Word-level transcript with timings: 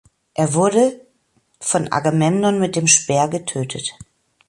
Er 0.33 0.55
wurde 0.55 0.99
von 1.59 1.91
Agamemnon 1.91 2.59
mit 2.59 2.75
dem 2.75 2.87
Speer 2.87 3.27
getötet. 3.27 3.91